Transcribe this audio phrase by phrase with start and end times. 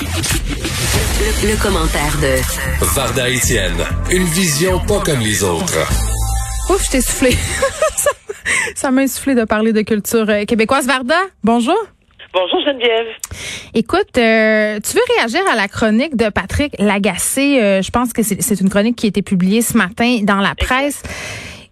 [0.00, 5.78] Le, commentaire de Varda Etienne, une vision pas comme les autres.
[6.70, 7.30] Ouf, je t'ai soufflé.
[8.76, 10.86] ça m'a soufflé de parler de culture euh, québécoise.
[10.86, 11.76] Varda, bonjour.
[12.32, 13.08] Bonjour Geneviève.
[13.74, 17.60] Écoute, euh, tu veux réagir à la chronique de Patrick Lagacé?
[17.60, 20.54] Euh, je pense que c'est une chronique qui a été publiée ce matin dans la
[20.54, 21.02] presse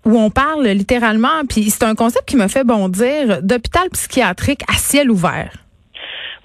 [0.04, 4.78] où on parle littéralement, puis c'est un concept qui me fait bondir, d'hôpital psychiatrique à
[4.78, 5.65] ciel ouvert.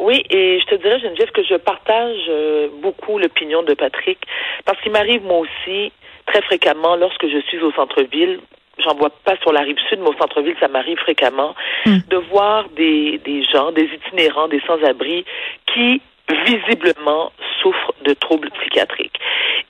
[0.02, 4.18] Oui, et je te dirais, Geneviève, que je partage euh, beaucoup l'opinion de Patrick,
[4.66, 5.92] parce qu'il m'arrive moi aussi
[6.26, 8.40] très fréquemment lorsque je suis au centre-ville,
[8.80, 11.54] j'en vois pas sur la rive sud, mais au centre-ville, ça m'arrive fréquemment,
[11.86, 12.00] hmm.
[12.10, 15.24] de voir des, des gens, des itinérants, des sans-abri
[15.72, 16.02] qui
[16.46, 17.32] visiblement
[17.62, 19.20] souffrent de troubles psychiatriques.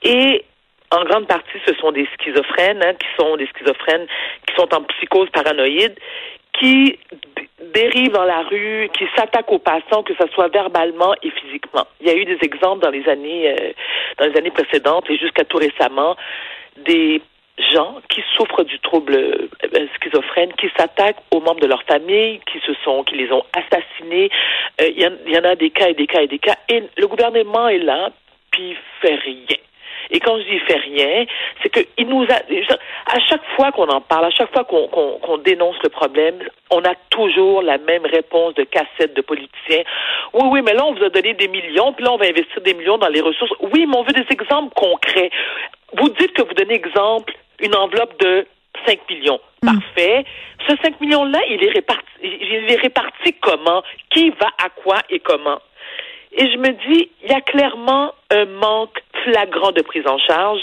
[0.02, 0.46] Et
[0.90, 4.06] en grande partie, ce sont des schizophrènes, hein, qui sont des schizophrènes
[4.46, 5.94] qui sont en psychose paranoïde,
[6.62, 6.98] qui
[7.74, 11.86] dérivent dans la rue, qui s'attaquent aux passants, que ce soit verbalement et physiquement.
[12.00, 13.72] Il y a eu des exemples dans les années euh,
[14.18, 16.16] dans les années précédentes et jusqu'à tout récemment
[16.76, 17.20] des
[17.72, 22.58] gens qui souffrent du trouble euh, schizophrène, qui s'attaquent aux membres de leur famille, qui
[22.60, 24.30] se sont, qui les ont assassinés.
[24.80, 26.56] Euh, il y, y, en a des cas et des cas et des cas.
[26.68, 28.10] Et le gouvernement est là,
[28.50, 29.58] puis fait rien.
[30.10, 31.24] Et quand je dis fait rien,
[31.62, 32.36] c'est que il nous a
[33.06, 36.38] à chaque fois qu'on en parle, à chaque fois qu'on dénonce le problème,
[36.70, 39.82] on a toujours la même réponse de cassette de politiciens.
[40.34, 42.60] Oui, oui, mais là on vous a donné des millions, puis là on va investir
[42.62, 43.52] des millions dans les ressources.
[43.60, 45.30] Oui, mais on veut des exemples concrets.
[45.94, 48.46] Vous dites que vous donnez exemple une enveloppe de
[48.86, 49.40] 5 millions.
[49.62, 49.78] Hmm.
[49.78, 50.24] Parfait.
[50.68, 53.82] Ce 5 millions-là, il est réparti, il est réparti comment?
[54.10, 55.60] Qui va à quoi et comment?
[56.34, 60.60] Et je me dis, il y a clairement un manque flagrant de prise en charge.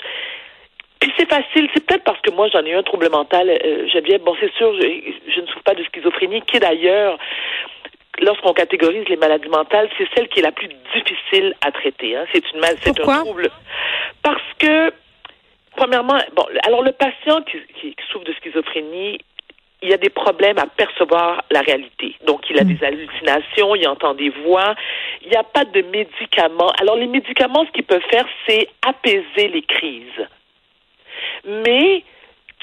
[0.99, 3.88] Puis c'est facile, c'est peut-être parce que moi j'en ai eu un trouble mental, euh,
[3.88, 4.21] Geneviève.
[4.21, 7.17] Bon, c'est sûr, je, ne souffre pas de schizophrénie, qui d'ailleurs,
[8.19, 12.17] lorsqu'on catégorise les maladies mentales, c'est celle qui est la plus difficile à traiter.
[12.17, 12.25] Hein.
[12.33, 13.49] C'est une c'est un trouble.
[14.21, 14.91] Parce que,
[15.77, 19.19] premièrement, bon, alors le patient qui, qui souffre de schizophrénie,
[19.82, 22.16] il y a des problèmes à percevoir la réalité.
[22.26, 22.73] Donc, il a hmm.
[22.73, 24.76] des hallucinations, il entend des voix.
[25.22, 26.72] Il n'y a pas de médicaments.
[26.82, 30.28] Alors, les médicaments, ce qu'ils peuvent faire, c'est apaiser les crises.
[31.45, 32.04] Mais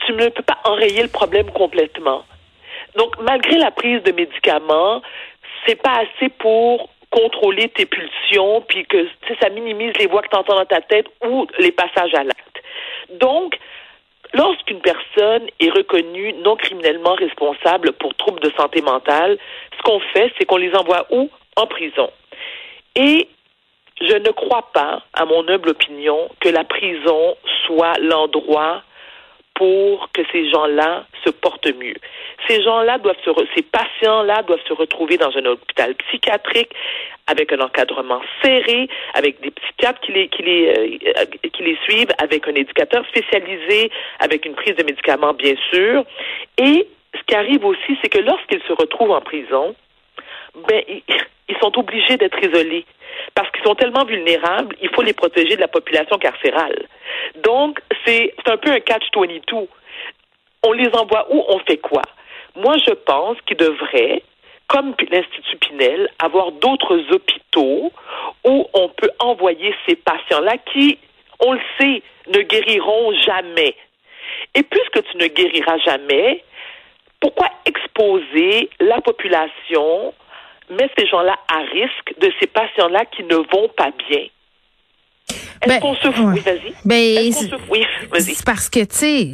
[0.04, 2.24] tu ne peux pas enrayer le problème complètement.
[2.96, 5.02] Donc, malgré la prise de médicaments,
[5.66, 9.08] c'est pas assez pour contrôler tes pulsions, puis que
[9.40, 12.62] ça minimise les voix que tu entends dans ta tête ou les passages à l'acte.
[13.10, 13.56] Donc,
[14.34, 19.38] Lorsqu'une personne est reconnue non criminellement responsable pour troubles de santé mentale,
[19.76, 21.30] ce qu'on fait, c'est qu'on les envoie où?
[21.56, 22.10] En prison.
[22.96, 23.28] Et
[24.00, 27.36] je ne crois pas, à mon humble opinion, que la prison
[27.66, 28.82] soit l'endroit
[29.54, 31.96] pour que ces gens-là se portent mieux.
[32.48, 36.70] Ces gens-là doivent se, ces patients-là doivent se retrouver dans un hôpital psychiatrique
[37.26, 42.10] avec un encadrement serré, avec des psychiatres qui les, qui les, euh, qui les suivent,
[42.18, 46.04] avec un éducateur spécialisé, avec une prise de médicaments, bien sûr.
[46.58, 49.74] Et ce qui arrive aussi, c'est que lorsqu'ils se retrouvent en prison,
[50.68, 50.82] ben,
[51.48, 52.84] ils sont obligés d'être isolés
[53.34, 56.86] parce qu'ils sont tellement vulnérables, il faut les protéger de la population carcérale.
[57.42, 59.68] Donc, c'est un peu un catch-22.
[60.62, 61.44] On les envoie où?
[61.48, 62.02] On fait quoi?
[62.56, 64.22] Moi, je pense qu'ils devraient,
[64.68, 67.92] comme l'Institut Pinel, avoir d'autres hôpitaux
[68.44, 70.98] où on peut envoyer ces patients-là qui,
[71.40, 73.74] on le sait, ne guériront jamais.
[74.54, 76.42] Et puisque tu ne guériras jamais,
[77.20, 80.14] pourquoi exposer la population
[80.70, 84.26] met ces gens-là à risque de ces patients-là qui ne vont pas bien?
[85.62, 86.26] Est-ce ben, qu'on se fout?
[86.34, 86.74] Oui, vas-y.
[86.84, 87.32] Ben,
[87.70, 88.34] oui, vas-y.
[88.34, 89.26] C'est parce que, tu sais,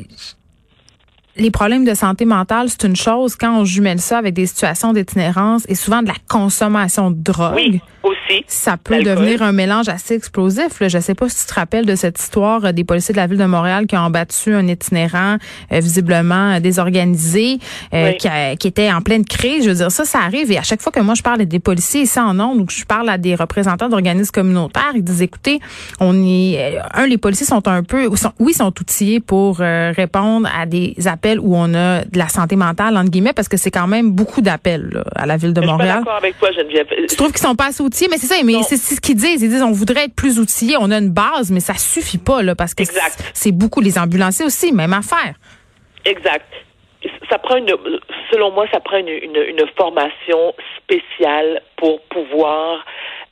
[1.36, 4.92] les problèmes de santé mentale, c'est une chose quand on jumelle ça avec des situations
[4.92, 7.54] d'itinérance et souvent de la consommation de drogue.
[7.56, 8.44] Oui, aussi.
[8.46, 10.80] Ça peut devenir un mélange assez explosif.
[10.80, 10.88] Là.
[10.88, 13.26] Je sais pas si tu te rappelles de cette histoire euh, des policiers de la
[13.26, 15.36] ville de Montréal qui ont battu un itinérant
[15.72, 17.58] euh, visiblement désorganisé
[17.94, 18.28] euh, qui,
[18.58, 19.64] qui, était en pleine crise.
[19.64, 20.50] Je veux dire, ça, ça arrive.
[20.52, 22.64] Et à chaque fois que moi, je parle à des policiers ici en ondes ou
[22.66, 25.60] que je parle à des représentants d'organismes communautaires, ils disent, écoutez,
[26.00, 26.78] on est...
[26.92, 28.06] Un, les policiers sont un peu...
[28.38, 32.56] oui, ils sont outillés pour répondre à des appels où on a de la santé
[32.56, 35.88] mentale, entre guillemets, parce que c'est quand même beaucoup d'appels à la ville de Montréal.
[35.88, 36.86] Je suis d'accord avec toi, Geneviève.
[37.08, 38.08] Tu trouves qu'ils sont pas assez outillés?
[38.10, 39.42] Mais c'est ça, mais c'est ce qu'ils disent.
[39.42, 42.42] Ils disent on voudrait être plus outillés, on a une base, mais ça suffit pas,
[42.42, 42.84] là, parce que
[43.32, 43.80] c'est beaucoup.
[43.80, 45.34] Les ambulanciers aussi, même affaire.
[46.04, 46.46] Exact.
[47.30, 47.74] Ça prend une,
[48.30, 52.84] selon moi, ça prend une, une, formation spéciale pour pouvoir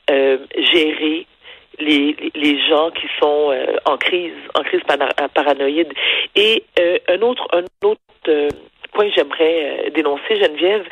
[0.09, 0.37] euh,
[0.73, 1.27] gérer
[1.81, 4.81] les, gens qui sont euh, en crise, en crise
[5.33, 5.91] paranoïde.
[6.35, 7.47] Et euh, un autre,
[8.27, 8.49] euh,
[8.93, 10.83] point que j'aimerais dénoncer, Geneviève,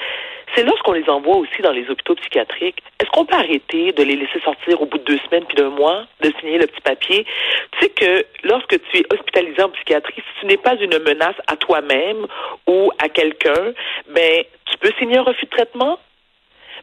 [0.56, 2.82] c'est lorsqu'on les envoie aussi dans les hôpitaux psychiatriques.
[3.00, 5.70] Est-ce qu'on peut arrêter de les laisser sortir au bout de deux semaines puis d'un
[5.70, 7.26] mois, de signer le petit papier?
[7.74, 11.36] Tu sais que lorsque tu es hospitalisé en psychiatrie, si tu n'es pas une menace
[11.48, 12.26] à toi-même
[12.68, 13.74] ou à quelqu'un,
[14.10, 16.00] ben, tu peux signer un refus de traitement?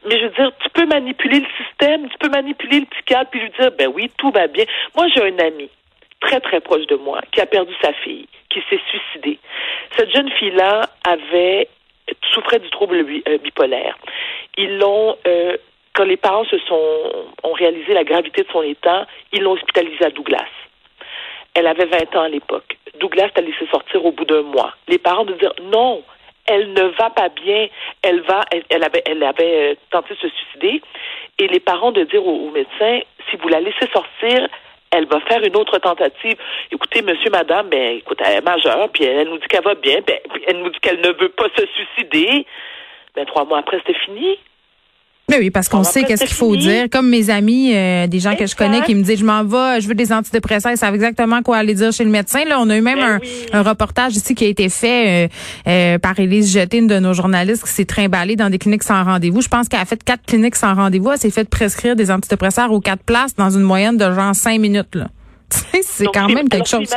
[0.05, 3.39] Mais je veux dire, tu peux manipuler le système, tu peux manipuler le psychiatre puis
[3.39, 4.65] lui dire, ben oui, tout va bien.
[4.95, 5.69] Moi, j'ai un ami
[6.19, 9.39] très, très proche de moi qui a perdu sa fille, qui s'est suicidée.
[9.95, 11.67] Cette jeune fille-là avait
[12.33, 13.97] souffrait du trouble euh, bipolaire.
[14.57, 15.57] Ils l'ont euh,
[15.93, 20.05] quand les parents se sont ont réalisé la gravité de son état, ils l'ont hospitalisée
[20.05, 20.47] à Douglas.
[21.55, 22.77] Elle avait 20 ans à l'époque.
[22.99, 24.75] Douglas t'a laissé sortir au bout d'un mois.
[24.87, 26.03] Les parents de dire non,
[26.47, 27.67] elle ne va pas bien,
[28.01, 30.81] elle va, elle, avait, elle avait euh, tenté de se suicider,
[31.39, 32.99] et les parents de dire au, médecin,
[33.29, 34.47] si vous la laissez sortir,
[34.91, 36.37] elle va faire une autre tentative.
[36.71, 39.99] Écoutez, monsieur, madame, ben, écoute, elle est majeure, puis elle, nous dit qu'elle va bien,
[40.05, 40.17] ben,
[40.47, 42.45] elle nous dit qu'elle ne veut pas se suicider.
[43.13, 44.39] Ben, trois mois après, c'était fini.
[45.29, 46.87] Mais oui, parce qu'on sait qu'est-ce qu'il faut dire.
[46.89, 49.81] Comme mes amis, euh, des gens que je connais qui me disent, je m'en vais,
[49.81, 52.45] je veux des antidépresseurs, ils savent exactement quoi aller dire chez le médecin.
[52.45, 53.19] Là, on a eu même ben
[53.51, 55.27] un, reportage ici qui a été fait euh,
[55.67, 59.03] euh, par Élise Jeté, une de nos journalistes, qui s'est trimballée dans des cliniques sans
[59.03, 59.41] rendez-vous.
[59.41, 61.11] Je pense qu'elle a fait quatre cliniques sans rendez-vous.
[61.11, 64.61] Elle s'est fait prescrire des antidépresseurs aux quatre places dans une moyenne de genre cinq
[64.61, 64.95] minutes.
[64.95, 65.09] Là.
[65.81, 66.87] c'est quand même quelque chose.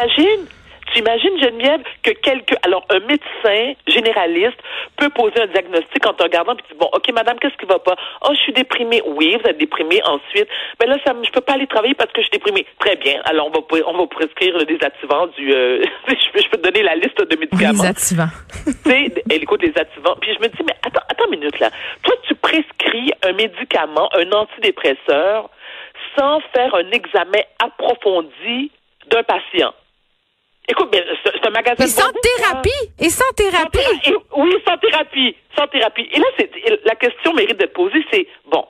[0.98, 4.58] Imagines, Geneviève, que quelqu'un, alors un médecin généraliste
[4.96, 7.66] peut poser un diagnostic en te regardant puis tu dis, bon, ok, madame, qu'est-ce qui
[7.66, 7.96] va pas?
[8.22, 9.02] Oh, je suis déprimée.
[9.06, 10.00] Oui, vous êtes déprimée.
[10.04, 10.48] Ensuite,
[10.81, 12.66] mais ben là, ça, je peux pas aller travailler parce que je suis déprimée.
[12.78, 13.20] Très bien.
[13.25, 16.96] Alors, on va, on va prescrire le désactivant du, euh, je, peux te donner la
[16.96, 17.72] liste de médicaments.
[17.72, 18.28] Désactivant.
[18.64, 20.16] tu sais, elle écoute les activants.
[20.20, 21.70] Puis je me dis, mais attends, attends une minute là.
[22.02, 25.50] Toi, tu prescris un médicament, un antidépresseur,
[26.19, 28.70] sans faire un examen approfondi
[29.10, 29.72] d'un patient.
[30.70, 31.75] Écoute, c'est un magasin.
[31.81, 32.93] Mais sans thérapie!
[33.00, 34.14] Et sans thérapie!
[34.37, 35.37] oui, sans thérapie.
[35.58, 36.08] Sans thérapie.
[36.12, 36.26] Et là,
[36.84, 38.64] la question mérite d'être posée, c'est, bon,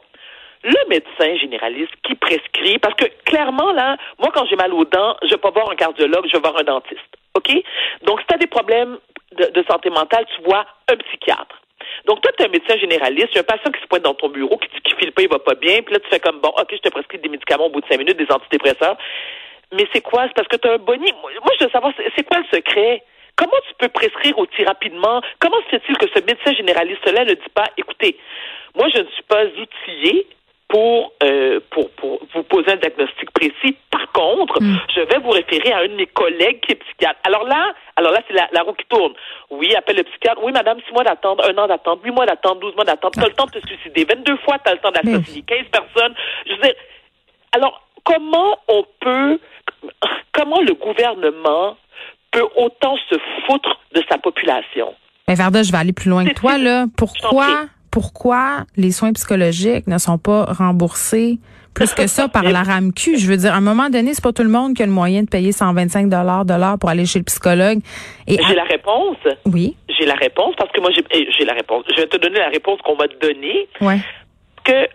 [0.65, 5.17] le médecin généraliste qui prescrit, parce que clairement, là, moi, quand j'ai mal aux dents,
[5.23, 7.01] je vais pas voir un cardiologue, je vais voir un dentiste.
[7.35, 7.51] OK?
[8.03, 8.97] Donc, si tu as des problèmes
[9.33, 11.61] de, santé mentale, tu vois un psychiatre.
[12.07, 14.03] Donc, toi, tu es un médecin généraliste, il y a un patient qui se pointe
[14.03, 16.09] dans ton bureau, qui dit qu'il file pas, il va pas bien, puis là, tu
[16.09, 18.33] fais comme, bon, OK, je te prescris des médicaments au bout de cinq minutes, des
[18.33, 18.97] antidépresseurs.
[19.73, 20.27] Mais c'est quoi?
[20.27, 21.13] C'est parce que tu as un boni.
[21.23, 23.03] Moi, je veux savoir, c'est quoi le secret?
[23.37, 25.23] Comment tu peux prescrire aussi rapidement?
[25.39, 28.17] Comment se fait-il que ce médecin généraliste-là ne dit pas, écoutez,
[28.77, 30.27] moi, je ne suis pas outillé
[30.71, 33.77] pour, euh, pour, pour vous poser un diagnostic précis.
[33.91, 34.79] Par contre, mm.
[34.95, 37.19] je vais vous référer à un de mes collègues qui est psychiatre.
[37.25, 39.13] Alors là, alors là, c'est la, la, roue qui tourne.
[39.51, 40.41] Oui, appelle le psychiatre.
[40.45, 43.15] Oui, madame, six mois d'attente, un an d'attente, huit mois d'attente, douze mois d'attente.
[43.15, 44.05] Tu as le temps de te suicider.
[44.05, 46.15] 22 fois, tu as le temps d'assassiner 15 personnes.
[46.47, 46.75] Je veux dire,
[47.53, 49.41] alors, comment on peut
[50.33, 51.77] comment le gouvernement
[52.31, 53.17] peut autant se
[53.47, 54.95] foutre de sa population?
[55.29, 56.87] Mais Varda, je vais aller plus loin que toi, là.
[56.97, 61.39] Pourquoi, pourquoi les soins psychologiques ne sont pas remboursés
[61.73, 63.17] plus que ça par la RAMQ?
[63.17, 64.93] Je veux dire, à un moment donné, c'est pas tout le monde qui a le
[64.93, 67.79] moyen de payer 125 dollars de l'heure pour aller chez le psychologue.
[68.27, 69.19] j'ai la réponse.
[69.47, 69.77] Oui.
[69.89, 71.05] J'ai la réponse parce que moi, j'ai,
[71.39, 71.85] j'ai la réponse.
[71.95, 73.69] Je vais te donner la réponse qu'on m'a donnée.
[73.81, 74.01] Ouais.
[74.65, 74.89] Que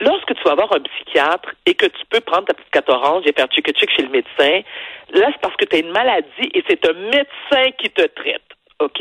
[0.00, 3.24] lorsque tu vas avoir un psychiatre et que tu peux prendre ta petite carte orange
[3.26, 4.60] et faire chic chic chez le médecin,
[5.12, 8.42] là, c'est parce que tu as une maladie et c'est un médecin qui te traite.
[8.78, 9.00] OK?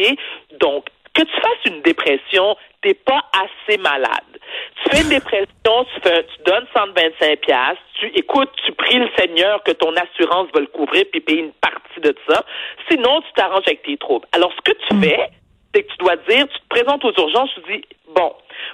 [0.60, 4.40] Donc, que tu fasses une dépression, t'es pas assez malade.
[4.84, 9.10] Tu fais une dépression, tu, fais, tu donnes 125 pièces, tu écoutes, tu pries le
[9.18, 12.44] Seigneur que ton assurance va le couvrir puis payer une partie de ça.
[12.90, 14.28] Sinon, tu t'arranges avec tes troubles.
[14.33, 15.04] Alors, ce que tu mm.
[15.04, 15.30] fais,
[15.74, 18.33] c'est que tu dois dire, tu te présentes aux urgences, tu dis, bon,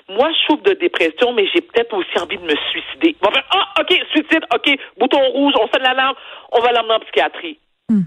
[0.10, 3.16] moi, je souffre de dépression, mais j'ai peut-être aussi envie de me suicider.
[3.22, 6.16] Bon, ah, OK, suicide, OK, bouton rouge, on sonne l'alarme,
[6.52, 7.60] on va l'emmener en psychiatrie.
[7.90, 8.02] Hmm.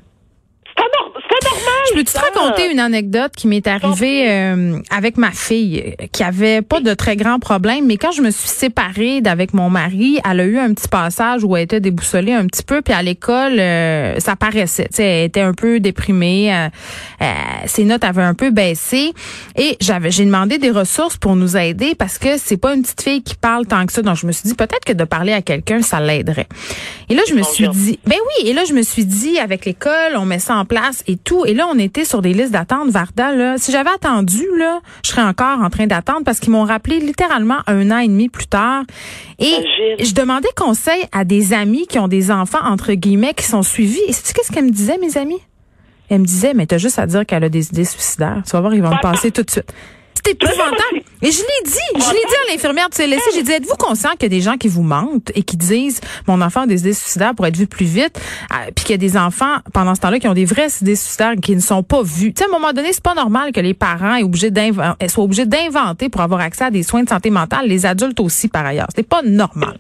[0.77, 1.75] C'est pas, normal.
[1.91, 6.63] Je peux te raconter une anecdote qui m'est arrivée euh, avec ma fille, qui avait
[6.63, 10.41] pas de très grands problèmes, mais quand je me suis séparée d'avec mon mari, elle
[10.41, 13.59] a eu un petit passage où elle était déboussolée un petit peu, puis à l'école,
[13.59, 14.89] euh, ça paraissait.
[14.89, 17.27] Tu sais, elle était un peu déprimée, euh,
[17.67, 19.13] ses notes avaient un peu baissé,
[19.57, 23.03] et j'avais, j'ai demandé des ressources pour nous aider parce que c'est pas une petite
[23.03, 24.03] fille qui parle tant que ça.
[24.03, 26.49] Donc je me suis dit peut-être que de parler à quelqu'un, ça l'aiderait.
[27.09, 29.65] Et là, je me suis dit, ben oui, et là je me suis dit avec
[29.65, 31.45] l'école, on met ça en place et tout.
[31.47, 33.33] Et là, on était sur des listes d'attente, Varda.
[33.33, 33.59] Là.
[33.59, 37.59] Si j'avais attendu, là, je serais encore en train d'attendre parce qu'ils m'ont rappelé littéralement
[37.67, 38.85] un an et demi plus tard.
[39.39, 39.55] Et
[40.01, 44.01] je demandais conseil à des amis qui ont des enfants, entre guillemets, qui sont suivis.
[44.09, 45.41] Et sais-tu qu'est-ce qu'elle me disait, mes amis?
[46.11, 48.43] Elle me disait, mais t'as juste à dire qu'elle a des idées suicidaires.
[48.45, 49.73] Tu vas voir, ils vont me passer tout de suite
[50.25, 51.03] C'est épouvantable.
[51.23, 54.11] Et je l'ai dit, je l'ai dit à l'infirmière du CLSC, j'ai dit, êtes-vous conscient
[54.13, 56.81] qu'il y a des gens qui vous mentent et qui disent, mon enfant a des
[56.81, 58.21] idées suicidaires pour être vu plus vite,
[58.53, 60.97] euh, puis qu'il y a des enfants, pendant ce temps-là, qui ont des vraies idées
[60.97, 62.33] suicidaires qui ne sont pas vues?
[62.33, 64.19] Tu sais, à un moment donné, c'est pas normal que les parents
[65.09, 68.49] soient obligés d'inventer pour avoir accès à des soins de santé mentale, les adultes aussi,
[68.49, 68.89] par ailleurs.
[68.95, 69.79] C'est pas normal.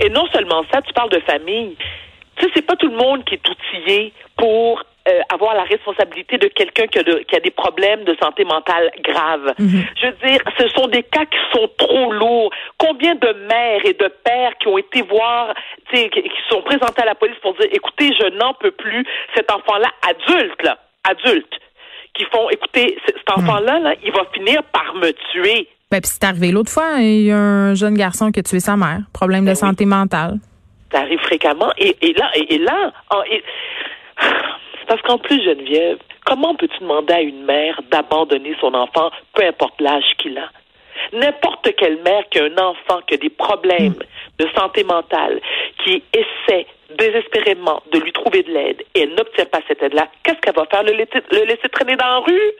[0.00, 1.76] Et non seulement ça, tu parles de famille.
[2.36, 6.38] Tu sais, c'est pas tout le monde qui est outillé pour euh, avoir la responsabilité
[6.38, 9.52] de quelqu'un qui, qui, a des problèmes de santé mentale graves.
[9.58, 9.84] Mhm.
[10.00, 12.50] Je veux dire, ce sont des cas qui sont trop lourds.
[12.78, 15.54] Combien de mères et de pères qui ont été voir,
[15.92, 19.50] qui, qui sont présentés à la police pour dire, écoutez, je n'en peux plus, cet
[19.50, 21.52] enfant-là, adulte, là, adulte,
[22.14, 23.44] qui font, écoutez, cet mhm.
[23.44, 25.68] enfant-là, là, il va finir par me tuer.
[25.90, 28.58] Ben, puis c'est arrivé l'autre fois, il y a un jeune garçon qui a tué
[28.58, 30.38] sa mère, problème de ben santé mentale.
[30.90, 31.72] Ça arrive fréquemment.
[31.76, 32.92] Et, et là, et, là,
[33.30, 33.44] et,
[34.86, 39.80] parce qu'en plus, Geneviève, comment peux-tu demander à une mère d'abandonner son enfant, peu importe
[39.80, 40.48] l'âge qu'il a?
[41.12, 44.44] N'importe quelle mère qui a un enfant qui a des problèmes hmm.
[44.44, 45.40] de santé mentale,
[45.84, 50.40] qui essaie désespérément de lui trouver de l'aide et elle n'obtient pas cette aide-là, qu'est-ce
[50.40, 50.82] qu'elle va faire?
[50.82, 52.52] Le laisser, le laisser traîner dans la rue?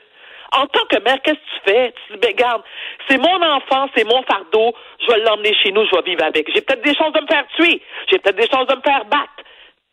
[0.51, 1.93] En tant que mère, qu'est-ce que tu fais?
[2.07, 2.61] Tu dis, ben, garde,
[3.09, 6.49] c'est mon enfant, c'est mon fardeau, je vais l'emmener chez nous, je vais vivre avec.
[6.53, 9.05] J'ai peut-être des chances de me faire tuer, j'ai peut-être des chances de me faire
[9.05, 9.43] battre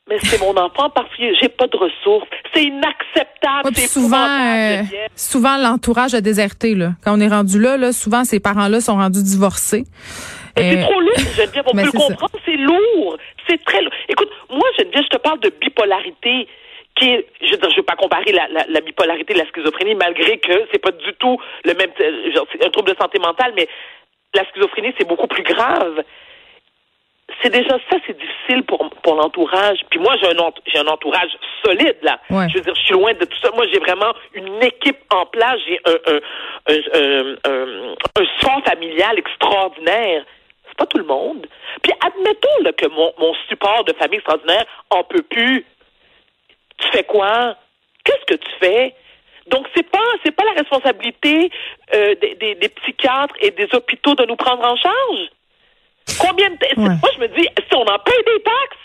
[0.09, 2.29] mais c'est mon enfant parce que j'ai pas de ressources.
[2.53, 3.75] C'est inacceptable.
[3.77, 4.83] souvent, euh,
[5.15, 6.91] souvent l'entourage a déserté là.
[7.05, 9.85] Quand on est rendu là, là, souvent ces parents-là sont rendus divorcés.
[10.57, 11.65] C'est trop lourd, Geneviève.
[11.67, 12.39] On peut le comprendre.
[12.45, 13.17] C'est lourd.
[13.49, 13.93] C'est très lourd.
[14.09, 16.49] Écoute, moi, Geneviève, je te parle de bipolarité
[16.97, 20.37] qui est, je ne veux pas comparer la, la, la, bipolarité et la schizophrénie, malgré
[20.39, 21.91] que c'est pas du tout le même,
[22.35, 23.67] genre, un trouble de santé mentale, mais
[24.35, 26.03] la schizophrénie, c'est beaucoup plus grave
[27.41, 29.79] c'est déjà ça, c'est difficile pour, pour l'entourage.
[29.91, 31.31] Puis moi, j'ai un, j'ai un entourage
[31.65, 32.19] solide, là.
[32.49, 33.51] Je veux dire, je suis loin de tout ça.
[33.55, 35.59] Moi, j'ai vraiment une équipe en place.
[35.67, 36.21] J'ai un, un,
[36.73, 40.25] un, un, un son familial extraordinaire.
[40.69, 41.47] C'est pas tout le monde.
[41.83, 45.67] Puis admettons là, que mon, mon support de famille extraordinaire en peut plus.
[46.79, 47.57] Tu fais quoi?
[48.05, 48.95] Qu'est-ce que tu fais?
[49.49, 51.51] Donc c'est pas c'est pas la responsabilité
[51.95, 55.29] euh, des, des, des psychiatres et des hôpitaux de nous prendre en charge?
[56.21, 58.83] Combien de Moi, je me dis, si on en paye des taxes,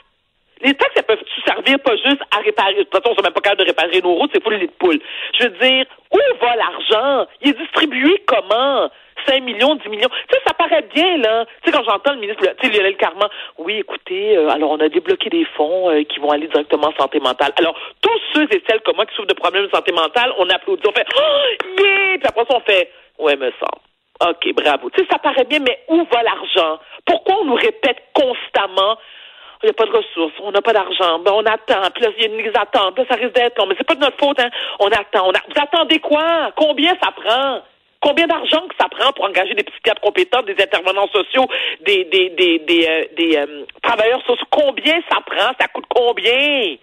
[0.62, 2.76] les taxes, elles peuvent servir pas juste à réparer?
[2.76, 4.68] De toute façon, on n'est même pas capable de réparer nos routes, c'est pour les
[4.68, 5.00] poules.
[5.40, 7.28] Je veux dire, où va l'argent?
[7.42, 8.90] Il est distribué comment?
[9.28, 10.10] 5 millions, 10 millions?
[10.10, 11.46] Tu sais, ça paraît bien, là.
[11.62, 14.80] Tu sais, quand j'entends le ministre, tu sais, Lionel Carman, oui, écoutez, euh, alors on
[14.80, 17.52] a débloqué des fonds euh, qui vont aller directement en santé mentale.
[17.58, 20.50] Alors, tous ceux et celles comme moi qui souffrent de problèmes de santé mentale, on
[20.50, 22.18] applaudit, on fait, oh, yeah!
[22.18, 23.82] Puis après ça, on fait, ouais, me semble.
[24.20, 24.90] OK, bravo.
[24.90, 26.80] Tu sais, ça paraît bien, mais où va l'argent?
[27.06, 28.98] Pourquoi on nous répète constamment
[29.64, 32.12] il n'y a pas de ressources, on n'a pas d'argent, ben on attend, puis là,
[32.16, 34.18] il y a une attentes, là, ça risque d'être long, mais c'est pas de notre
[34.18, 34.50] faute, hein.
[34.80, 35.32] On attend, on.
[35.32, 36.52] Vous attendez quoi?
[36.56, 37.62] Combien ça prend?
[38.00, 41.48] Combien d'argent que ça prend pour engager des psychiatres compétents, des intervenants sociaux,
[41.82, 44.46] des des des des, euh, euh, travailleurs sociaux?
[44.52, 45.52] Combien ça prend?
[45.60, 46.76] Ça coûte combien?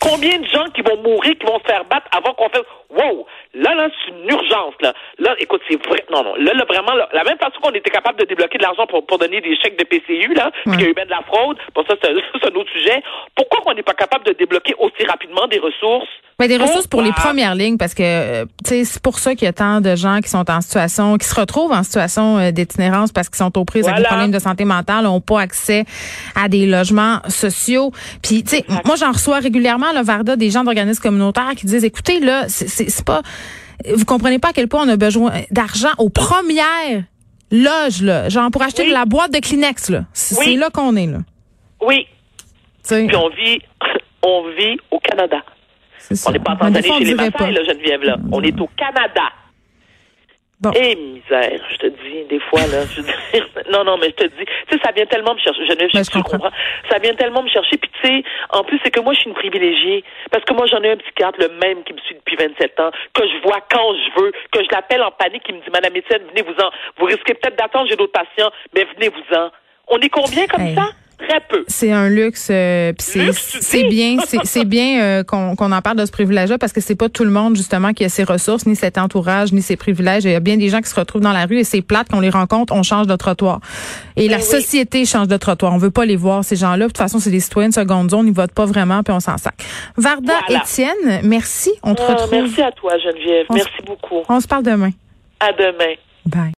[0.00, 3.26] Combien de gens qui vont mourir, qui vont se faire battre avant qu'on fasse Wow!
[3.54, 4.92] Là, là, c'est une urgence, là.
[5.18, 6.04] Là, écoute, c'est vrai.
[6.10, 6.34] Non, non.
[6.36, 9.18] Là, là vraiment, la même façon qu'on était capable de débloquer de l'argent pour, pour
[9.18, 11.56] donner des chèques de PCU, là, puis qu'il y a eu bien de la fraude,
[11.74, 13.02] pour ça, c'est un autre sujet.
[13.36, 16.08] Pourquoi on n'est pas capable de débloquer aussi rapidement des ressources?
[16.40, 19.48] Mais des ressources pour les premières lignes, parce que euh, c'est pour ça qu'il y
[19.48, 23.12] a tant de gens qui sont en situation, qui se retrouvent en situation euh, d'itinérance
[23.12, 25.84] parce qu'ils sont aux prises avec des problèmes de santé mentale, n'ont pas accès
[26.34, 27.92] à des logements sociaux.
[28.22, 31.84] Puis, tu sais, moi, j'en reçois régulièrement, le Varda, des gens d'organismes communautaires qui disent,
[31.84, 33.20] écoutez, là, c'est pas,
[33.94, 37.04] vous comprenez pas à quel point on a besoin d'argent aux premières
[37.50, 40.04] loges, là, genre pour acheter de la boîte de Kleenex, là.
[40.14, 41.18] C'est là qu'on est, là.
[41.82, 42.06] Oui.
[42.82, 43.60] Puis on vit,
[44.22, 45.42] on vit au Canada.
[46.26, 48.16] On n'est pas en Tanzanie chez les Maasai, là, Geneviève, là.
[48.32, 49.32] On est au Canada.
[50.60, 50.72] Bon.
[50.76, 53.10] Eh, misère, je te dis, des fois, là, je dis,
[53.72, 55.88] non, non, mais je te dis, tu sais, ça vient tellement me chercher, je, ne
[55.88, 56.50] ben, je, comprends.
[56.90, 59.30] ça vient tellement me chercher, puis tu sais, en plus, c'est que moi, je suis
[59.30, 62.36] une privilégiée, parce que moi, j'en ai un psychiatre, le même qui me suit depuis
[62.36, 65.60] 27 ans, que je vois quand je veux, que je l'appelle en panique, qui me
[65.60, 69.48] dit, Madame Étienne, venez-vous-en, vous risquez peut-être d'attendre, j'ai d'autres patients, mais venez-vous-en.
[69.88, 70.90] On est combien comme ça?
[71.30, 71.64] Très peu.
[71.68, 76.58] C'est un luxe, euh, c'est bien, c'est bien euh, qu'on en parle de ce privilège-là
[76.58, 79.52] parce que c'est pas tout le monde justement qui a ses ressources, ni cet entourage,
[79.52, 80.24] ni ses privilèges.
[80.24, 82.08] Il y a bien des gens qui se retrouvent dans la rue et c'est plate
[82.08, 83.60] qu'on les rencontre, on change de trottoir.
[84.16, 85.72] Et la société change de trottoir.
[85.72, 86.86] On veut pas les voir ces gens-là.
[86.86, 89.20] De toute façon, c'est des citoyens de seconde zone, ils votent pas vraiment puis on
[89.20, 89.54] s'en sac.
[89.96, 91.70] Varda Étienne, merci.
[91.82, 92.30] On te ah, retrouve.
[92.32, 93.46] Merci à toi Geneviève.
[93.52, 94.22] merci beaucoup.
[94.28, 94.90] On se parle demain.
[95.38, 95.94] À demain.
[96.26, 96.48] Bye.